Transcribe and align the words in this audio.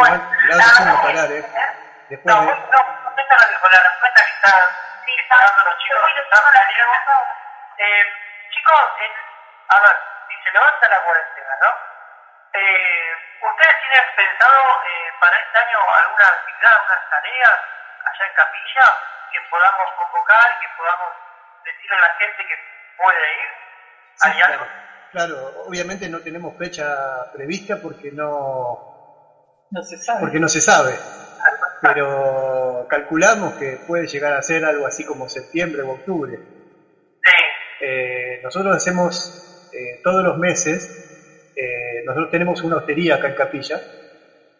Bueno, 0.00 0.16
gracias 0.48 0.80
por 0.80 1.12
parar, 1.12 1.30
¿eh? 1.30 1.44
Después 2.08 2.34
no, 2.34 2.40
de... 2.40 2.46
no, 2.48 2.80
contesta 3.04 3.36
con 3.60 3.70
la 3.70 3.80
respuesta 3.84 4.22
que 4.24 4.32
está, 4.32 4.48
sí, 5.04 5.12
está 5.20 5.36
dando 5.44 5.60
los 5.68 5.76
chicos. 5.76 6.10
Está 6.24 6.40
eh, 7.76 8.04
chicos, 8.48 8.80
eh, 8.96 9.12
a 9.68 9.80
ver, 9.80 9.96
si 10.24 10.34
se 10.42 10.52
levanta 10.52 10.88
la 10.88 11.04
cuarentena, 11.04 11.52
¿no? 11.60 11.68
Eh, 12.56 13.12
¿Ustedes 13.44 13.76
tienen 13.84 14.04
pensado 14.16 14.60
eh, 14.88 15.12
para 15.20 15.36
este 15.36 15.58
año 15.58 15.78
alguna 15.84 16.26
actividad, 16.32 16.72
algunas 16.80 17.10
tareas 17.10 17.58
allá 18.08 18.24
en 18.24 18.34
Capilla 18.40 18.86
que 19.32 19.40
podamos 19.52 19.88
convocar, 20.00 20.48
que 20.60 20.68
podamos 20.80 21.12
decirle 21.62 21.96
a 21.96 22.00
la 22.00 22.14
gente 22.16 22.46
que 22.48 22.56
puede 22.96 23.32
ir? 23.36 23.48
Sí, 24.16 24.28
¿Hay 24.32 24.40
algo? 24.40 24.64
claro, 24.64 25.36
claro, 25.36 25.62
obviamente 25.68 26.08
no 26.08 26.20
tenemos 26.20 26.56
fecha 26.56 26.88
prevista 27.34 27.76
porque 27.82 28.10
no, 28.12 28.99
No 29.70 29.82
se 29.82 29.96
sabe. 29.98 30.20
porque 30.20 30.40
no 30.40 30.48
se 30.48 30.60
sabe, 30.60 30.94
pero 31.82 32.86
calculamos 32.88 33.54
que 33.54 33.78
puede 33.86 34.06
llegar 34.06 34.34
a 34.34 34.42
ser 34.42 34.64
algo 34.64 34.86
así 34.86 35.04
como 35.04 35.28
septiembre 35.28 35.82
o 35.82 35.90
octubre. 35.90 36.38
Sí, 36.38 36.50
Eh, 37.82 38.40
nosotros 38.42 38.76
hacemos 38.76 39.68
eh, 39.72 40.00
todos 40.02 40.24
los 40.24 40.36
meses, 40.38 40.90
eh, 41.56 42.02
nosotros 42.04 42.30
tenemos 42.30 42.62
una 42.62 42.76
hostería 42.76 43.16
acá 43.16 43.28
en 43.28 43.34
Capilla, 43.34 43.80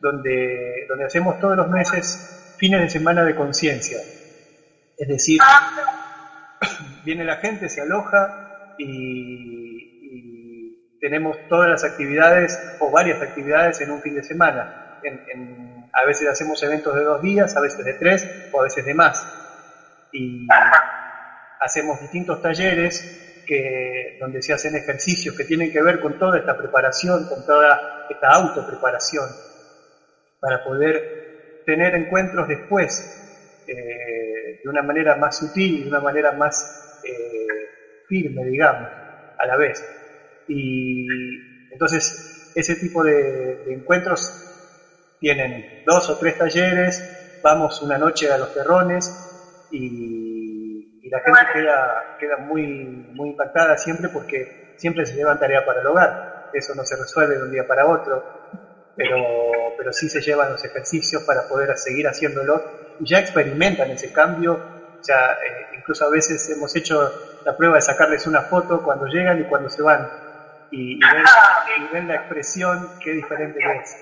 donde, 0.01 0.87
donde 0.89 1.05
hacemos 1.05 1.39
todos 1.39 1.57
los 1.57 1.69
meses 1.69 2.55
fines 2.59 2.81
de 2.81 2.89
semana 2.89 3.25
de 3.25 3.35
conciencia. 3.35 3.99
Es 4.97 5.09
decir, 5.09 5.41
viene 7.05 7.25
la 7.25 7.37
gente, 7.37 7.69
se 7.69 7.83
aloja 7.83 8.75
y, 8.79 8.87
y 10.03 10.99
tenemos 11.01 11.37
todas 11.49 11.69
las 11.69 11.85
actividades 11.85 12.59
o 12.81 12.91
varias 12.91 13.21
actividades 13.23 13.81
en 13.83 13.91
un 13.91 14.01
fin 14.03 14.15
de 14.15 14.23
semana. 14.23 14.90
A 15.93 16.07
veces 16.07 16.29
hacemos 16.29 16.63
eventos 16.63 16.95
de 16.95 17.05
dos 17.05 17.21
días, 17.21 17.57
a 17.57 17.61
veces 17.61 17.85
de 17.85 17.95
tres 17.95 18.27
o 18.53 18.61
a 18.61 18.65
veces 18.65 18.85
de 18.85 18.95
más. 18.95 19.27
Y 20.13 20.47
hacemos 21.61 22.01
distintos 22.01 22.41
talleres 22.43 23.43
que, 23.47 24.17
donde 24.21 24.43
se 24.43 24.53
hacen 24.53 24.77
ejercicios 24.77 25.35
que 25.37 25.45
tienen 25.45 25.71
que 25.71 25.83
ver 25.83 26.01
con 26.01 26.19
toda 26.19 26.39
esta 26.39 26.57
preparación, 26.57 27.27
con 27.27 27.45
toda 27.45 27.79
esta 28.09 28.29
autopreparación, 28.29 29.29
para 30.41 30.63
poder 30.63 31.03
tener 31.65 31.95
encuentros 31.95 32.49
después 32.49 33.63
eh, 33.67 34.61
de 34.63 34.69
una 34.69 34.83
manera 34.83 35.15
más 35.17 35.37
sutil 35.37 35.77
y 35.77 35.83
de 35.83 35.89
una 35.89 36.01
manera 36.01 36.33
más 36.33 37.01
eh, 37.05 37.47
firme, 38.09 38.45
digamos, 38.45 38.89
a 39.39 39.47
la 39.47 39.57
vez. 39.57 39.85
Y 40.49 41.07
entonces 41.71 42.53
ese 42.55 42.75
tipo 42.77 43.05
de 43.05 43.63
encuentros 43.69 44.50
tienen 45.21 45.67
dos 45.85 46.09
o 46.09 46.17
tres 46.17 46.37
talleres, 46.37 47.07
vamos 47.43 47.81
una 47.83 47.99
noche 47.99 48.31
a 48.31 48.39
los 48.39 48.51
terrones 48.53 49.15
y, 49.69 50.89
y 51.01 51.11
la 51.11 51.21
gente 51.21 51.41
queda, 51.53 51.95
queda 52.19 52.37
muy, 52.39 53.05
muy 53.13 53.31
impactada 53.31 53.77
siempre 53.77 54.09
porque 54.11 54.47
siempre 54.75 55.07
se 55.07 55.15
llevan 55.15 55.39
tarea 55.39 55.63
para 55.63 55.81
el 55.81 55.87
hogar. 55.87 56.17
Eso 56.51 56.75
no 56.75 56.85
se 56.85 56.97
resuelve 56.97 57.37
de 57.37 57.43
un 57.45 57.51
día 57.51 57.65
para 57.65 57.87
otro, 57.87 58.25
pero, 58.97 59.17
pero 59.77 59.93
sí 59.93 60.09
se 60.09 60.21
llevan 60.21 60.51
los 60.51 60.65
ejercicios 60.65 61.23
para 61.25 61.43
poder 61.47 61.77
seguir 61.77 62.07
haciéndolo 62.07 62.65
y 62.99 63.09
ya 63.09 63.19
experimentan 63.19 63.93
ese 63.93 64.11
cambio. 64.11 64.55
O 64.55 65.03
sea, 65.03 65.33
eh, 65.33 65.67
incluso 65.73 66.05
a 66.07 66.11
veces 66.11 66.49
hemos 66.49 66.75
hecho 66.75 67.13
la 67.45 67.55
prueba 67.57 67.77
de 67.77 67.83
sacarles 67.83 68.27
una 68.27 68.43
foto 68.43 68.81
cuando 68.83 69.07
llegan 69.07 69.39
y 69.41 69.45
cuando 69.45 69.69
se 69.69 69.83
van 69.83 70.11
y, 70.71 70.95
y 70.95 71.01
ven, 71.01 71.25
y 71.79 71.89
ven 71.93 72.09
la 72.09 72.17
expresión, 72.17 72.91
qué 73.01 73.13
diferente 73.13 73.59
que 73.61 73.77
es. 73.77 73.99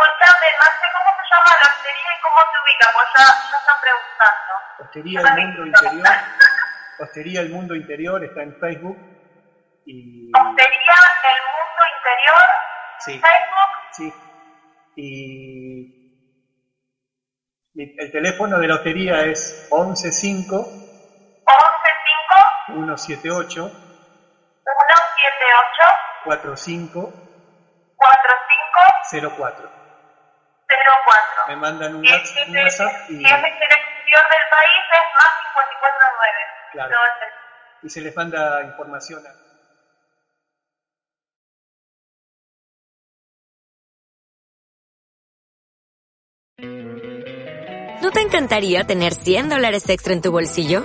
Escuchame, 0.00 0.48
Marce, 0.58 0.86
¿cómo 0.96 1.10
se 1.12 1.24
llama 1.28 1.52
la 1.60 1.68
hostería 1.68 2.10
y 2.16 2.20
cómo 2.24 2.40
se 2.40 2.56
ubica? 2.64 2.86
Pues 2.94 3.08
ya, 3.16 3.26
ya 3.50 3.56
están 3.60 3.78
preguntando. 3.84 4.52
Hostería 4.80 5.20
El 5.20 5.28
Mundo 5.44 5.60
Interior, 5.66 6.08
Hostería 7.00 7.40
El 7.42 7.50
Mundo 7.50 7.74
Interior 7.74 8.24
está 8.24 8.42
en 8.42 8.54
Facebook 8.58 8.96
y 9.84 10.30
Hostería 10.32 10.96
El 11.28 11.42
Mundo 11.52 11.82
Interior, 11.96 12.44
sí, 12.98 13.12
Facebook, 13.20 13.72
sí. 13.92 14.12
Y, 14.96 15.84
y 17.74 17.94
el 18.00 18.10
teléfono 18.10 18.58
de 18.58 18.68
la 18.68 18.76
hostería 18.76 19.20
es 19.26 19.68
115 19.68 20.48
115 20.48 20.70
178 22.66 23.68
178 24.64 25.84
45 26.24 27.12
45 27.96 29.36
04. 29.36 29.79
04. 30.70 31.46
Me 31.48 31.56
mandan 31.56 31.94
un 31.96 32.04
Si 32.04 32.12
WhatsApp 32.12 32.28
si 33.06 33.14
y, 33.14 33.24
es 33.24 33.30
del 33.30 33.72
exterior 33.72 34.24
del 34.30 34.46
país 34.50 34.82
es 34.92 35.06
más 35.14 35.32
549. 35.54 36.38
Claro. 36.72 36.96
Y 37.82 37.88
se 37.90 38.00
les 38.02 38.14
manda 38.16 38.62
información. 38.62 39.26
a- 39.26 39.34
¿No 48.02 48.10
te 48.10 48.20
encantaría 48.20 48.84
tener 48.84 49.14
100 49.14 49.48
dólares 49.48 49.88
extra 49.88 50.12
en 50.14 50.22
tu 50.22 50.32
bolsillo? 50.32 50.84